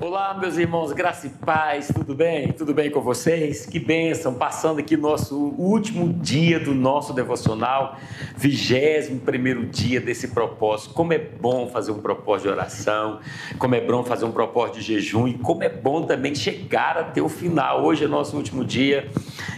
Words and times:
Olá, 0.00 0.32
meus 0.32 0.56
irmãos, 0.56 0.92
graça 0.92 1.26
e 1.26 1.30
paz, 1.30 1.90
tudo 1.92 2.14
bem? 2.14 2.52
Tudo 2.52 2.72
bem 2.72 2.88
com 2.88 3.00
vocês? 3.00 3.66
Que 3.66 3.80
bênção, 3.80 4.32
passando 4.32 4.78
aqui 4.78 4.96
nosso 4.96 5.36
último 5.58 6.12
dia 6.12 6.60
do 6.60 6.72
nosso 6.72 7.12
devocional, 7.12 7.96
vigésimo 8.36 9.18
primeiro 9.18 9.66
dia 9.66 10.00
desse 10.00 10.28
propósito. 10.28 10.94
Como 10.94 11.12
é 11.12 11.18
bom 11.18 11.68
fazer 11.68 11.90
um 11.90 12.00
propósito 12.00 12.46
de 12.46 12.52
oração, 12.52 13.18
como 13.58 13.74
é 13.74 13.80
bom 13.80 14.04
fazer 14.04 14.24
um 14.24 14.30
propósito 14.30 14.78
de 14.78 14.82
jejum 14.82 15.26
e 15.26 15.34
como 15.34 15.64
é 15.64 15.68
bom 15.68 16.02
também 16.02 16.32
chegar 16.32 16.96
até 16.96 17.20
o 17.20 17.28
final. 17.28 17.84
Hoje 17.84 18.04
é 18.04 18.08
nosso 18.08 18.36
último 18.36 18.64
dia, 18.64 19.10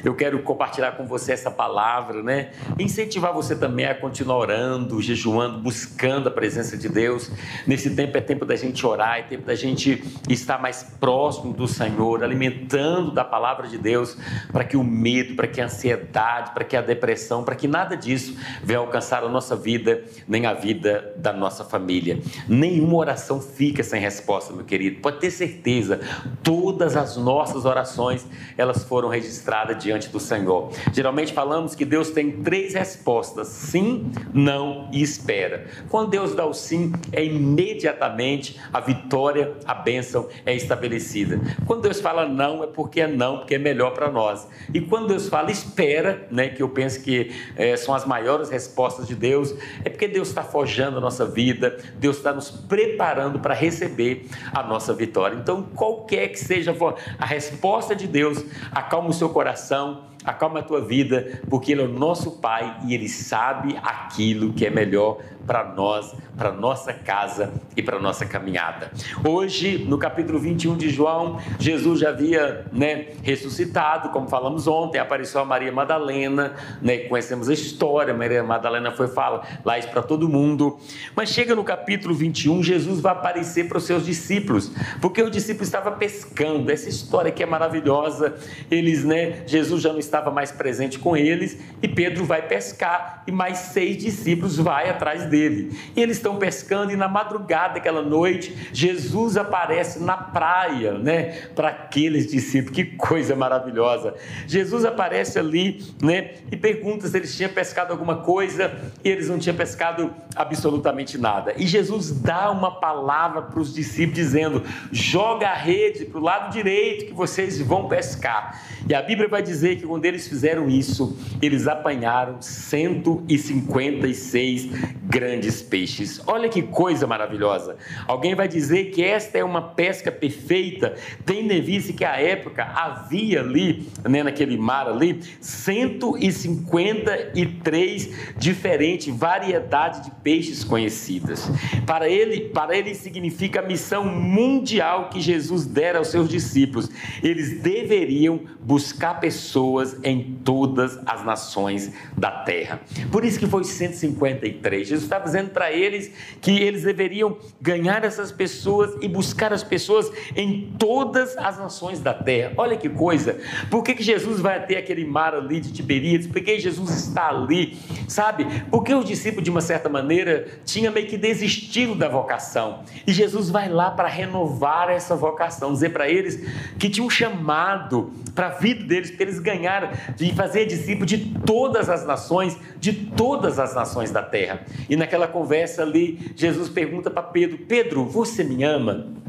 eu 0.03 0.15
quero 0.15 0.43
compartilhar 0.43 0.93
com 0.93 1.07
você 1.07 1.33
essa 1.33 1.51
palavra, 1.51 2.23
né? 2.23 2.53
Incentivar 2.79 3.35
você 3.35 3.55
também 3.55 3.85
a 3.85 3.95
continuar 3.95 4.39
orando, 4.39 5.03
jejuando, 5.03 5.59
buscando 5.59 6.31
a 6.31 6.33
presença 6.33 6.79
de 6.79 6.89
Deus. 6.89 7.31
Nesse 7.67 7.95
tempo 7.95 8.17
é 8.17 8.23
tempo 8.23 8.47
da 8.47 8.57
gente 8.57 8.87
orar, 8.87 9.19
é 9.19 9.23
tempo 9.23 9.45
da 9.45 9.55
gente 9.55 10.03
estar 10.33 10.61
mais 10.61 10.83
próximo 10.99 11.53
do 11.53 11.67
Senhor, 11.67 12.23
alimentando 12.23 13.11
da 13.11 13.25
palavra 13.25 13.69
de 13.69 13.79
Deus, 13.79 14.17
para 14.53 14.65
que 14.65 14.77
o 14.77 14.85
medo, 14.85 15.35
para 15.35 15.47
que 15.47 15.61
a 15.61 15.65
ansiedade, 15.65 16.53
para 16.53 16.65
que 16.65 16.77
a 16.77 16.81
depressão, 16.81 17.45
para 17.45 17.55
que 17.55 17.67
nada 17.67 17.97
disso 17.97 18.37
venha 18.63 18.79
alcançar 18.79 19.23
a 19.25 19.29
nossa 19.29 19.57
vida, 19.57 20.03
nem 20.29 20.47
a 20.47 20.55
vida 20.55 21.15
da 21.17 21.33
nossa 21.33 21.65
família. 21.65 22.21
Nenhuma 22.49 22.97
oração 22.97 23.41
fica 23.41 23.83
sem 23.83 24.01
resposta, 24.01 24.53
meu 24.53 24.65
querido. 24.65 25.01
Pode 25.01 25.19
ter 25.19 25.31
certeza, 25.31 26.01
todas 26.43 26.97
as 26.97 27.17
nossas 27.17 27.65
orações, 27.65 28.27
elas 28.57 28.85
foram 28.85 29.09
registradas 29.09 29.83
diante 29.83 30.09
do 30.09 30.21
Senhor. 30.21 30.71
Geralmente 30.93 31.33
falamos 31.33 31.75
que 31.75 31.85
Deus 31.85 32.11
tem 32.11 32.43
três 32.43 32.75
respostas: 32.75 33.49
sim, 33.49 34.11
não 34.33 34.89
e 34.93 35.03
espera. 35.03 35.67
Quando 35.89 36.11
Deus 36.11 36.35
dá 36.35 36.45
o 36.45 36.55
sim, 36.55 36.93
é 37.13 37.25
imediatamente 37.25 38.61
a 38.73 38.81
vitória, 38.81 39.55
a 39.65 39.75
bênção 39.75 40.20
bênção 40.21 40.29
é 40.45 40.55
estabelecida. 40.55 41.41
Quando 41.67 41.83
Deus 41.83 42.01
fala 42.01 42.29
não, 42.29 42.63
é 42.63 42.67
porque 42.67 43.01
é 43.01 43.07
não, 43.07 43.39
porque 43.39 43.55
é 43.55 43.59
melhor 43.59 43.93
para 43.93 44.11
nós. 44.11 44.47
E 44.73 44.81
quando 44.81 45.09
Deus 45.09 45.29
fala 45.29 45.51
espera, 45.51 46.27
né, 46.31 46.49
que 46.49 46.63
eu 46.63 46.69
penso 46.69 47.03
que 47.03 47.33
é, 47.57 47.77
são 47.77 47.95
as 47.95 48.05
maiores 48.05 48.51
respostas 48.51 49.07
de 49.07 49.15
Deus, 49.15 49.55
é 49.85 49.89
porque 49.89 50.09
Deus 50.09 50.29
está 50.29 50.43
forjando 50.43 50.99
a 50.99 51.01
nossa 51.01 51.25
vida, 51.25 51.79
Deus 51.97 52.17
está 52.17 52.33
nos 52.33 52.51
preparando 52.51 53.39
para 53.39 53.55
receber 53.55 54.27
a 54.53 54.63
nossa 54.63 54.93
vitória. 54.93 55.37
Então, 55.37 55.63
qualquer 55.63 56.29
que 56.29 56.39
seja 56.39 56.75
a 57.19 57.27
resposta 57.27 57.95
de 57.95 58.07
Deus, 58.07 58.45
acalma 58.73 59.11
o 59.11 59.13
seu 59.13 59.29
coração, 59.29 60.11
acalma 60.25 60.61
a 60.61 60.63
tua 60.63 60.81
vida, 60.81 61.41
porque 61.49 61.73
Ele 61.73 61.83
é 61.83 61.85
o 61.85 61.89
nosso 61.89 62.33
Pai 62.33 62.79
e 62.87 62.95
Ele 62.95 63.09
sabe 63.09 63.79
aquilo 63.83 64.53
que 64.53 64.67
é 64.67 64.71
melhor 64.71 65.19
para 65.47 65.65
nós, 65.65 66.15
para 66.37 66.53
nossa 66.53 66.93
casa 66.93 67.53
e 67.77 67.83
para 67.83 67.99
nossa 67.99 68.25
caminhada. 68.25 68.93
Hoje, 69.27 69.85
no 69.89 69.99
capítulo 69.99 70.39
21 70.39 70.77
de 70.77 70.89
João, 70.89 71.41
Jesus 71.59 72.01
já 72.01 72.11
havia 72.11 72.67
né, 72.73 73.09
ressuscitado, 73.23 74.11
como 74.11 74.29
falamos 74.29 74.67
ontem, 74.67 74.99
apareceu 74.99 75.41
a 75.41 75.45
Maria 75.45 75.73
Madalena, 75.73 76.55
né, 76.81 76.99
conhecemos 76.99 77.49
a 77.49 77.53
história, 77.53 78.15
Maria 78.15 78.45
Madalena 78.45 78.93
foi 78.93 79.09
falar 79.09 79.61
lá 79.65 79.79
isso 79.79 79.89
para 79.89 80.03
todo 80.03 80.29
mundo. 80.29 80.79
Mas 81.17 81.31
chega 81.31 81.55
no 81.55 81.65
capítulo 81.65 82.15
21, 82.15 82.63
Jesus 82.63 83.01
vai 83.01 83.13
aparecer 83.13 83.67
para 83.67 83.79
os 83.79 83.85
seus 83.85 84.05
discípulos, 84.05 84.71
porque 85.01 85.23
o 85.23 85.31
discípulo 85.31 85.65
estava 85.65 85.91
pescando. 85.93 86.71
Essa 86.71 86.89
história 86.89 87.33
que 87.33 87.43
é 87.43 87.47
maravilhosa. 87.47 88.35
Eles, 88.71 89.05
né, 89.05 89.43
Jesus 89.47 89.83
já 89.83 89.93
não 89.93 89.99
estava 90.11 90.31
mais 90.31 90.51
presente 90.51 90.99
com 90.99 91.17
eles 91.17 91.59
e 91.81 91.89
Pedro 91.89 92.25
vai 92.25 92.43
pescar 92.47 93.23
e 93.27 93.33
mais 93.33 93.59
seis 93.59 93.97
discípulos 93.97 94.57
vai 94.57 94.91
atrás 94.91 95.25
dele. 95.27 95.79
E 95.97 96.03
eles 96.03 96.17
estão 96.17 96.37
pescando 96.37 96.93
e 96.93 96.97
na 96.97 97.09
madrugada 97.09 97.75
daquela 97.75 98.03
noite 98.03 98.69
Jesus 98.73 99.37
aparece 99.37 100.03
na 100.03 100.17
praia, 100.17 100.95
né, 100.99 101.49
para 101.55 101.69
aqueles 101.69 102.27
discípulos. 102.27 102.77
Que 102.77 102.85
coisa 102.85 103.35
maravilhosa. 103.37 104.15
Jesus 104.47 104.85
aparece 104.85 105.39
ali, 105.39 105.83
né, 106.03 106.35
e 106.51 106.57
pergunta 106.57 107.07
se 107.07 107.17
eles 107.17 107.37
tinham 107.37 107.51
pescado 107.51 107.93
alguma 107.93 108.19
coisa 108.19 108.73
e 109.05 109.09
eles 109.09 109.29
não 109.29 109.39
tinham 109.39 109.57
pescado 109.57 110.13
absolutamente 110.35 111.17
nada. 111.17 111.55
E 111.57 111.67
Jesus 111.67 112.11
dá 112.11 112.51
uma 112.51 112.81
palavra 112.81 113.43
para 113.43 113.61
os 113.61 113.73
discípulos 113.73 114.15
dizendo: 114.15 114.63
"Joga 114.91 115.49
a 115.49 115.55
rede 115.55 116.05
para 116.05 116.19
o 116.19 116.23
lado 116.23 116.53
direito 116.53 117.07
que 117.07 117.13
vocês 117.13 117.61
vão 117.61 117.89
pescar". 117.89 118.61
E 118.89 118.95
a 118.95 119.03
Bíblia 119.03 119.29
vai 119.29 119.43
dizer 119.43 119.77
que 119.77 119.87
quando 119.87 120.00
quando 120.01 120.07
eles 120.07 120.27
fizeram 120.27 120.67
isso, 120.67 121.15
eles 121.43 121.69
apanharam 121.69 122.41
156 122.41 124.71
grandes 125.05 125.61
peixes. 125.61 126.23
Olha 126.27 126.49
que 126.49 126.63
coisa 126.63 127.07
maravilhosa. 127.07 127.77
Alguém 128.07 128.35
vai 128.35 128.49
dizer 128.49 128.93
que 128.93 129.05
esta 129.05 129.37
é 129.37 129.45
uma 129.45 129.61
pesca 129.61 130.11
perfeita, 130.11 130.95
tendo 131.27 131.53
em 131.53 131.61
vista 131.61 131.93
que 131.93 132.03
a 132.03 132.19
época 132.19 132.65
havia 132.65 133.41
ali, 133.41 133.87
né, 134.09 134.23
naquele 134.23 134.57
mar 134.57 134.89
ali, 134.89 135.21
153 135.39 138.35
diferentes 138.39 139.15
variedades 139.15 140.03
de 140.03 140.11
peixes 140.23 140.65
conhecidas. 140.65 141.47
Para 141.85 142.09
ele, 142.09 142.49
para 142.49 142.75
ele 142.75 142.95
significa 142.95 143.61
a 143.61 143.63
missão 143.63 144.07
mundial 144.07 145.11
que 145.11 145.21
Jesus 145.21 145.67
dera 145.67 145.99
aos 145.99 146.09
seus 146.09 146.27
discípulos. 146.27 146.89
Eles 147.23 147.61
deveriam 147.61 148.41
buscar 148.63 149.21
pessoas 149.21 149.90
em 150.03 150.39
todas 150.45 150.99
as 151.07 151.25
nações 151.25 151.93
da 152.17 152.31
terra. 152.31 152.81
Por 153.11 153.25
isso 153.25 153.39
que 153.39 153.47
foi 153.47 153.65
153. 153.65 154.89
Jesus 154.89 155.05
está 155.05 155.19
dizendo 155.19 155.51
para 155.51 155.73
eles 155.73 156.13
que 156.41 156.61
eles 156.61 156.83
deveriam 156.83 157.37
ganhar 157.61 158.05
essas 158.05 158.33
pessoas 158.33 158.97
e 159.01 159.09
buscar 159.09 159.53
as 159.53 159.63
pessoas 159.63 160.11
em 160.37 160.73
todas 160.79 161.37
as 161.37 161.59
nações 161.59 162.01
da 162.01 162.15
terra. 162.15 162.53
Olha 162.57 162.77
que 162.77 162.89
coisa. 162.89 163.39
Por 163.71 163.83
que, 163.83 163.95
que 163.95 164.03
Jesus 164.03 164.41
vai 164.41 164.65
ter 164.67 164.77
aquele 164.77 165.05
mar 165.05 165.35
ali 165.35 165.61
de 165.61 165.73
Tiberíades? 165.73 166.27
Por 166.27 166.41
que 166.43 166.59
Jesus 166.59 166.91
está 166.91 167.29
ali? 167.29 167.79
Sabe? 168.09 168.47
Porque 168.71 168.95
os 168.95 169.05
discípulos, 169.05 169.45
de 169.45 169.51
uma 169.51 169.61
certa 169.61 169.89
maneira, 169.89 170.47
tinham 170.65 170.93
meio 170.93 171.07
que 171.07 171.17
desistido 171.17 171.95
da 171.95 172.09
vocação. 172.09 172.83
E 173.07 173.13
Jesus 173.13 173.51
vai 173.51 173.69
lá 173.69 173.91
para 173.91 174.09
renovar 174.09 174.91
essa 174.91 175.15
vocação, 175.17 175.73
dizer 175.73 175.91
para 175.91 176.09
eles 176.09 176.41
que 176.79 176.89
tinha 176.89 177.07
um 177.07 177.11
chamado 177.11 178.13
para 178.35 178.49
a 178.49 178.51
vida 178.51 178.85
deles, 178.85 179.11
para 179.11 179.25
eles 179.25 179.39
ganharem 179.39 179.80
de 180.17 180.35
fazer 180.35 180.67
discípulo 180.67 181.07
de 181.07 181.19
todas 181.45 181.89
as 181.89 182.07
nações, 182.07 182.57
de 182.79 182.93
todas 182.93 183.59
as 183.59 183.75
nações 183.75 184.11
da 184.11 184.23
terra. 184.23 184.61
E 184.89 184.97
naquela 184.97 185.27
conversa 185.27 185.83
ali, 185.83 186.33
Jesus 186.37 186.69
pergunta 186.69 187.11
para 187.11 187.23
Pedro: 187.23 187.59
Pedro, 187.59 188.05
você 188.05 188.45
me 188.45 188.63
ama? 188.65 189.20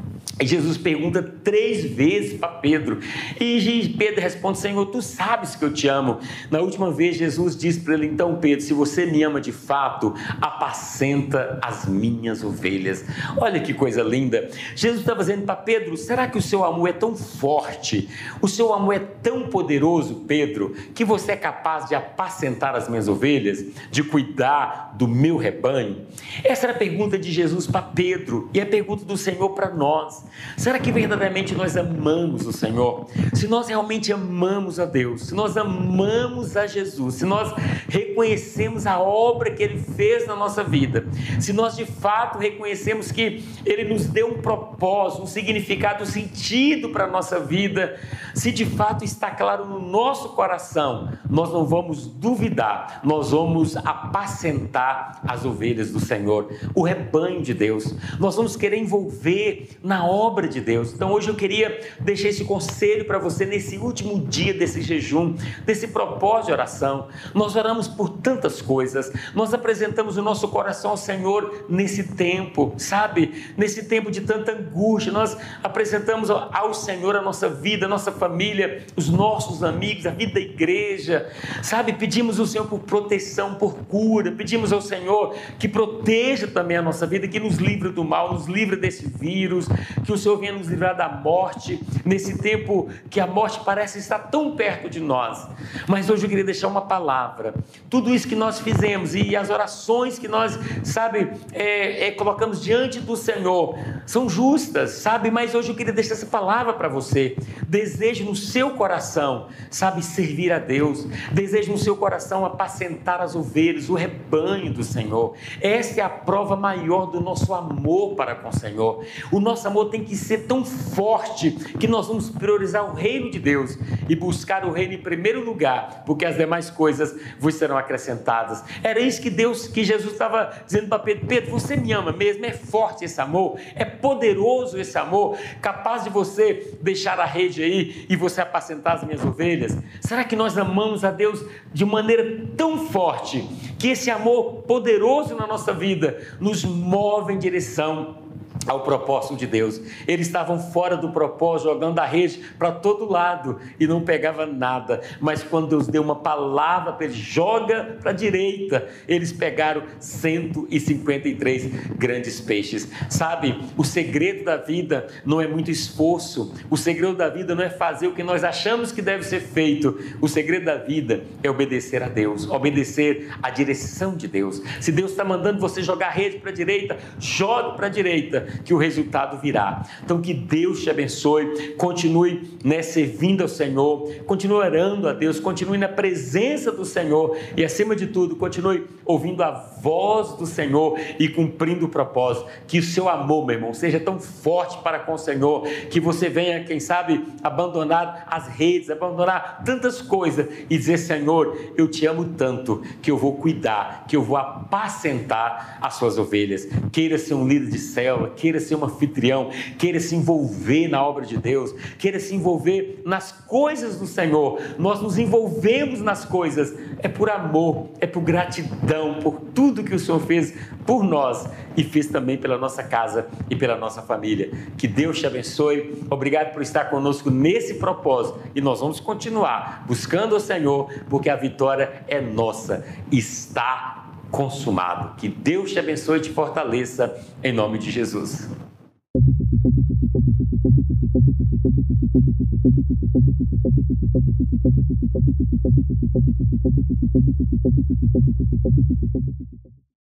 Jesus 0.46 0.78
pergunta 0.78 1.22
três 1.22 1.86
vezes 1.86 2.38
para 2.40 2.50
Pedro. 2.50 3.00
E 3.40 3.94
Pedro 3.98 4.22
responde: 4.22 4.58
Senhor, 4.58 4.86
tu 4.88 5.02
sabes 5.02 5.56
que 5.56 5.64
eu 5.64 5.72
te 5.72 5.88
amo. 5.88 6.20
Na 6.50 6.60
última 6.60 6.92
vez, 6.92 7.16
Jesus 7.18 7.56
disse 7.56 7.82
para 7.82 7.94
ele: 7.94 8.08
Então, 8.08 8.36
Pedro, 8.38 8.66
se 8.66 8.74
você 8.74 9.06
me 9.06 9.24
ama 9.24 9.40
de 9.40 9.52
fato, 9.52 10.14
apacenta 10.42 11.60
as 11.62 11.86
minhas 11.86 12.44
ovelhas. 12.44 13.06
Olha 13.38 13.60
que 13.60 13.74
coisa 13.74 14.02
linda. 14.02 14.50
Jesus 14.76 15.02
estava 15.02 15.20
dizendo 15.20 15.44
para 15.44 15.56
Pedro: 15.56 15.96
Será 15.96 16.28
que 16.28 16.38
o 16.38 16.42
seu 16.42 16.64
amor 16.64 16.90
é 16.90 16.94
tão 16.94 17.16
forte? 17.16 18.10
O 18.42 18.48
seu 18.48 18.74
amor 18.74 18.96
é 18.96 19.00
tão 19.00 19.48
poderoso, 19.48 20.24
Pedro, 20.28 20.76
que 20.96 21.06
você 21.06 21.34
é 21.34 21.38
capaz 21.38 21.88
de 21.88 21.96
apacentar 21.96 22.76
as 22.76 22.90
minhas 22.90 23.08
ovelhas, 23.08 23.64
de 23.92 24.04
cuidar 24.04 24.94
do 24.98 25.08
meu 25.08 25.38
rebanho? 25.38 26.06
Essa 26.44 26.68
era 26.68 26.74
a 26.74 26.78
pergunta 26.78 27.18
de 27.18 27.32
Jesus 27.32 27.68
para 27.68 27.82
Pedro 27.82 28.50
e 28.54 28.62
a 28.62 28.66
pergunta 28.66 29.06
do 29.06 29.18
Senhor 29.18 29.50
para 29.50 29.70
nós. 29.70 30.26
Será 30.58 30.80
que 30.80 30.92
verdadeiramente 30.92 31.54
nós 31.56 31.78
amamos 31.78 32.46
o 32.46 32.54
Senhor? 32.54 33.08
Se 33.34 33.48
nós 33.48 33.68
realmente 33.68 34.12
amamos 34.12 34.80
a 34.80 34.86
Deus, 34.86 35.28
se 35.28 35.34
nós 35.34 35.58
amamos 35.58 36.56
a 36.56 36.68
Jesus, 36.68 37.16
se 37.16 37.26
nós 37.26 37.54
reconhecemos 37.88 38.86
a 38.86 39.00
obra 39.00 39.52
que 39.52 39.64
Ele 39.64 39.78
fez 39.78 40.28
na 40.28 40.36
nossa 40.36 40.64
vida, 40.64 41.06
se 41.40 41.54
nós 41.54 41.76
de 41.76 41.86
fato 41.86 42.38
reconhecemos 42.38 43.12
que 43.12 43.44
Ele 43.66 43.84
nos 43.86 44.06
deu 44.06 44.28
um 44.28 44.42
propósito, 44.42 45.24
um 45.24 45.28
significado, 45.28 46.04
um 46.04 46.08
sentido 46.08 46.90
para 46.90 47.06
a 47.06 47.08
nossa 47.08 47.40
vida, 47.40 48.00
se 48.34 48.52
de 48.52 48.66
fato 48.66 49.04
está 49.04 49.32
claro 49.32 49.66
no 49.66 49.80
nosso 49.80 50.30
coração, 50.30 51.12
nós 51.30 51.52
não 51.52 51.66
vamos 51.66 52.08
duvidar, 52.08 53.02
nós 53.04 53.32
vamos 53.32 53.76
apacentar 53.78 55.22
as 55.28 55.46
ovelhas 55.46 55.92
do 55.92 56.00
Senhor, 56.00 56.52
o 56.74 56.84
rebanho 56.84 57.42
de 57.42 57.54
Deus, 57.54 57.96
nós 58.20 58.36
vamos 58.36 58.56
querer 58.56 58.78
envolver 58.78 59.70
na 59.84 60.06
obra 60.06 60.21
obra 60.22 60.48
de 60.48 60.62
Deus. 60.62 60.94
Então 60.94 61.12
hoje 61.12 61.30
eu 61.30 61.36
queria 61.36 61.82
deixar 62.00 62.30
esse 62.30 62.46
conselho 62.46 63.06
para 63.06 63.18
você 63.18 63.46
nesse 63.46 63.78
último 63.78 64.20
dia 64.28 64.54
desse 64.54 64.82
jejum, 64.82 65.36
desse 65.66 65.88
propósito 65.88 66.48
de 66.48 66.52
oração. 66.54 67.08
Nós 67.34 67.56
oramos 67.56 67.88
por 67.88 68.10
tantas 68.10 68.62
coisas, 68.62 69.12
nós 69.34 69.54
apresentamos 69.54 70.18
o 70.18 70.22
nosso 70.22 70.48
coração 70.48 70.92
ao 70.92 70.98
Senhor 70.98 71.66
nesse 71.68 72.04
tempo, 72.16 72.74
sabe? 72.78 73.54
Nesse 73.58 73.86
tempo 73.86 74.12
de 74.12 74.22
tanta 74.22 74.52
angústia, 74.52 75.12
nós 75.12 75.36
apresentamos 75.64 76.30
ao 76.30 76.74
Senhor 76.74 77.16
a 77.16 77.22
nossa 77.22 77.50
vida, 77.50 77.86
a 77.86 77.90
nossa 77.90 78.12
família, 78.12 78.86
os 78.96 79.10
nossos 79.10 79.64
amigos, 79.64 80.06
a 80.06 80.12
vida 80.12 80.34
da 80.34 80.40
igreja, 80.40 81.30
sabe? 81.64 81.94
Pedimos 81.94 82.40
ao 82.40 82.46
Senhor 82.46 82.68
por 82.68 82.80
proteção, 82.80 83.56
por 83.56 83.76
cura, 83.86 84.32
pedimos 84.32 84.72
ao 84.72 84.82
Senhor 84.82 85.36
que 85.58 85.68
proteja 85.68 86.48
também 86.48 86.78
a 86.78 86.82
nossa 86.82 87.08
vida, 87.08 87.28
que 87.28 87.40
nos 87.40 87.58
livre 87.58 87.90
do 87.90 88.04
mal, 88.04 88.34
nos 88.34 88.48
livre 88.48 88.76
desse 88.76 89.08
vírus, 89.08 89.68
que 90.04 90.12
o 90.12 90.18
Senhor 90.18 90.38
venha 90.38 90.54
nos 90.54 90.68
livrar 90.68 90.96
da 90.96 91.08
morte, 91.10 91.80
nesse 92.06 92.38
tempo 92.38 92.90
que 93.10 93.20
a 93.20 93.28
morte 93.28 93.60
parece 93.64 94.00
estar 94.00 94.20
tão 94.20 94.56
perto 94.56 94.90
de 94.90 95.00
nós. 95.00 95.48
Mas 95.88 96.10
hoje 96.10 96.24
eu 96.26 96.30
queria 96.30 96.44
deixar 96.44 96.68
uma 96.68 96.82
palavra. 96.82 97.54
Tudo 97.90 98.14
isso 98.14 98.28
que 98.28 98.36
nós 98.36 98.60
fizemos 98.60 99.16
e 99.16 99.36
as 99.36 99.50
orações 99.50 100.18
que 100.18 100.28
nós, 100.28 100.58
sabe, 100.84 101.32
é, 101.52 102.08
é, 102.08 102.12
colocamos 102.12 102.62
diante 102.62 103.00
do 103.00 103.16
Senhor 103.16 103.78
são 104.06 104.30
justas, 104.30 104.92
sabe? 104.92 105.30
Mas 105.30 105.54
hoje 105.54 105.70
eu 105.70 105.76
queria 105.76 105.94
deixar 105.94 106.14
essa 106.14 106.26
palavra 106.26 106.74
para 106.74 106.88
você. 106.88 107.36
Desejo 107.68 108.26
no 108.26 108.36
seu 108.36 108.72
coração, 108.72 109.48
sabe, 109.70 110.04
servir 110.04 110.52
a 110.52 110.60
Deus. 110.60 111.06
Desejo 111.32 111.72
no 111.72 111.78
seu 111.78 111.96
coração 111.96 112.46
apacentar 112.46 113.22
as 113.22 113.36
ovelhas, 113.36 113.90
o 113.90 113.94
rebanho 113.94 114.74
do 114.74 114.84
Senhor. 114.84 115.36
Essa 115.62 116.02
é 116.02 116.04
a 116.04 116.10
prova 116.10 116.56
maior 116.56 117.06
do 117.08 117.22
nosso 117.22 117.54
amor 117.54 118.16
para 118.16 118.36
com 118.36 118.50
o 118.50 118.54
Senhor. 118.54 119.06
O 119.32 119.40
nosso 119.40 119.68
amor 119.68 119.91
tem 119.92 120.04
que 120.04 120.16
ser 120.16 120.48
tão 120.48 120.64
forte 120.64 121.52
que 121.52 121.88
nós 121.88 122.08
vamos 122.08 122.30
priorizar 122.30 122.90
o 122.90 122.94
reino 122.94 123.30
de 123.30 123.40
Deus 123.40 123.78
e 124.10 124.16
buscar 124.16 124.66
o 124.66 124.72
reino 124.72 124.94
em 124.94 125.02
primeiro 125.02 125.44
lugar, 125.44 126.04
porque 126.06 126.26
as 126.26 126.38
demais 126.38 126.70
coisas 126.70 127.16
vos 127.40 127.56
serão 127.56 127.78
acrescentadas. 127.78 128.64
Era 128.82 129.00
isso 129.00 129.22
que 129.22 129.30
Deus, 129.30 129.68
que 129.68 129.84
Jesus 129.84 130.14
estava 130.14 130.52
dizendo 130.66 130.88
para 130.88 131.00
Pedro: 131.00 131.28
Pedro, 131.28 131.52
você 131.52 131.76
me 131.76 131.92
ama 131.92 132.12
mesmo? 132.12 132.46
É 132.46 132.54
forte 132.54 133.06
esse 133.06 133.20
amor? 133.20 133.60
É 133.76 133.86
poderoso 133.86 134.80
esse 134.80 134.98
amor? 134.98 135.38
Capaz 135.62 136.04
de 136.04 136.10
você 136.10 136.78
deixar 136.82 137.20
a 137.20 137.26
rede 137.26 137.62
aí 137.62 138.06
e 138.10 138.16
você 138.16 138.42
apacentar 138.42 138.96
as 138.96 139.04
minhas 139.04 139.24
ovelhas? 139.24 139.78
Será 140.00 140.24
que 140.24 140.36
nós 140.36 140.58
amamos 140.58 141.04
a 141.04 141.12
Deus 141.12 141.44
de 141.74 141.86
maneira 141.86 142.48
tão 142.56 142.88
forte 142.88 143.48
que 143.78 143.90
esse 143.90 144.10
amor 144.10 144.64
poderoso 144.64 145.36
na 145.36 145.46
nossa 145.46 145.74
vida 145.74 146.22
nos 146.40 146.64
move 146.64 147.34
em 147.34 147.40
direção 147.40 148.21
ao 148.68 148.82
propósito 148.82 149.36
de 149.36 149.48
Deus. 149.48 149.82
Eles 150.08 150.28
estavam 150.28 150.60
fora 150.60 150.96
do 150.96 151.12
propósito, 151.12 151.70
jogando 151.70 152.00
a 152.00 152.06
rede 152.06 152.42
para 152.58 152.72
todo 152.72 153.10
lado 153.10 153.60
e 153.80 153.88
não 153.88 154.02
pegava 154.02 154.46
nada. 154.46 155.02
Mas 155.20 155.44
quando 155.44 155.68
Deus 155.68 155.88
deu 155.88 156.02
uma 156.02 156.16
palavra 156.16 156.94
para 156.94 157.06
eles, 157.06 157.18
joga 157.18 157.98
para 158.02 158.12
a 158.12 158.14
direita, 158.14 158.88
eles 159.08 159.32
pegaram 159.32 159.84
153 160.00 161.66
grandes 161.98 162.40
peixes. 162.40 162.88
Sabe, 163.10 163.60
o 163.78 163.84
segredo 163.84 164.44
da 164.46 164.58
vida 164.58 165.08
não 165.26 165.42
é 165.42 165.48
muito 165.48 165.72
esforço. 165.72 166.54
O 166.70 166.78
segredo 166.78 167.16
da 167.16 167.30
vida 167.30 167.56
não 167.56 167.64
é 167.64 167.70
fazer 167.70 168.08
o 168.08 168.14
que 168.14 168.24
nós 168.24 168.44
achamos 168.44 168.92
que 168.92 169.02
deve 169.02 169.24
ser 169.24 169.40
feito. 169.40 169.98
O 170.22 170.28
segredo 170.28 170.66
da 170.66 170.78
vida 170.78 171.24
é 171.44 171.50
obedecer 171.50 172.04
a 172.04 172.08
Deus, 172.08 172.48
obedecer 172.50 173.34
à 173.42 173.50
direção 173.50 174.16
de 174.16 174.28
Deus. 174.28 174.62
Se 174.80 174.92
Deus 174.92 175.12
está 175.12 175.24
mandando 175.24 175.60
você 175.60 175.82
jogar 175.82 176.08
a 176.08 176.12
rede 176.12 176.38
para 176.38 176.52
a 176.52 176.54
direita, 176.54 176.98
jogue 177.20 177.76
para 177.76 177.88
a 177.88 177.90
direita 177.90 178.52
que 178.64 178.74
o 178.74 178.78
resultado 178.78 179.40
virá. 179.42 179.86
Então 180.04 180.22
que 180.22 180.34
Deus 180.34 180.82
te 180.82 180.90
abençoe, 180.90 181.76
continue 181.78 182.58
né, 182.64 182.82
servindo 182.82 183.42
ao 183.42 183.48
Senhor, 183.48 184.12
continue 184.26 184.58
orando 184.58 185.08
a 185.08 185.14
Deus, 185.14 185.40
continue 185.40 185.78
na 185.78 185.88
presença 185.88 186.72
do 186.72 186.86
Senhor 186.86 187.38
e 187.56 187.64
acima 187.64 187.96
de 187.96 188.08
tudo, 188.08 188.36
continue 188.36 188.86
ouvindo 189.06 189.44
a 189.44 189.52
voz 189.52 190.34
do 190.38 190.46
Senhor 190.46 190.98
e 191.20 191.28
cumprindo 191.28 191.86
o 191.86 191.90
propósito. 191.90 192.48
Que 192.68 192.80
o 192.80 192.84
seu 192.84 193.10
amor, 193.10 193.46
meu 193.46 193.56
irmão, 193.56 193.74
seja 193.74 194.00
tão 194.00 194.20
forte 194.20 194.78
para 194.84 195.00
com 195.00 195.14
o 195.14 195.18
Senhor, 195.18 195.64
que 195.90 196.00
você 196.00 196.30
venha, 196.30 196.64
quem 196.64 196.80
sabe, 196.80 197.24
abandonar 197.44 198.28
as 198.30 198.48
redes, 198.48 198.90
abandonar 198.90 199.64
tantas 199.66 200.02
coisas 200.02 200.48
e 200.70 200.78
dizer: 200.78 200.98
Senhor, 200.98 201.58
eu 201.78 201.88
te 201.88 202.06
amo 202.06 202.26
tanto 202.38 202.82
que 203.02 203.12
eu 203.12 203.18
vou 203.18 203.36
cuidar, 203.36 204.06
que 204.08 204.16
eu 204.16 204.22
vou 204.22 204.38
apacentar 204.38 205.78
as 205.82 205.96
suas 205.96 206.18
ovelhas. 206.18 206.68
Queira 206.92 207.18
ser 207.18 207.34
um 207.34 207.48
líder 207.48 207.70
de 207.70 207.80
célula, 207.80 208.32
queira 208.42 208.60
ser 208.60 208.76
um 208.76 208.84
anfitrião, 208.84 209.52
queira 209.78 210.00
se 210.00 210.16
envolver 210.16 210.88
na 210.88 211.06
obra 211.06 211.24
de 211.24 211.38
Deus, 211.38 211.72
queira 212.00 212.20
se 212.20 212.34
envolver 212.34 213.04
nas 213.06 213.32
coisas 213.32 214.00
do 214.00 214.08
Senhor. 214.08 214.60
Nós 214.80 215.00
nos 215.00 215.20
envolvemos 215.20 216.02
nas 216.02 216.26
coisas, 216.26 216.74
é 216.98 217.08
por 217.08 217.30
amor, 217.30 217.90
é 218.00 218.08
por 218.08 218.24
gratidão, 218.24 219.20
por 219.22 219.40
tudo 219.54 219.84
que 219.84 219.94
o 219.94 220.00
Senhor 220.00 220.20
fez 220.22 220.56
por 220.88 221.04
nós 221.04 221.48
e 221.78 221.84
fez 221.84 222.08
também 222.08 222.36
pela 222.36 222.58
nossa 222.58 222.82
casa 222.82 223.28
e 223.48 223.56
pela 223.56 223.78
nossa 223.78 224.02
família. 224.02 224.50
Que 224.76 224.88
Deus 224.88 225.20
te 225.20 225.28
abençoe. 225.28 226.04
Obrigado 226.10 226.52
por 226.52 226.64
estar 226.64 226.86
conosco 226.86 227.30
nesse 227.30 227.76
propósito 227.76 228.40
e 228.56 228.62
nós 228.62 228.80
vamos 228.80 229.00
continuar 229.00 229.86
buscando 229.88 230.36
o 230.36 230.40
Senhor, 230.40 230.92
porque 231.08 231.30
a 231.30 231.36
vitória 231.36 232.04
é 232.08 232.20
nossa. 232.20 232.84
Está 233.12 234.01
consumado. 234.32 235.16
Que 235.18 235.28
Deus 235.28 235.72
te 235.72 235.80
abençoe 235.80 236.18
e 236.18 236.22
te 236.22 236.30
fortaleça, 236.32 237.16
em 237.44 237.52
nome 237.52 237.78
de 237.78 237.92
Jesus. 237.92 238.48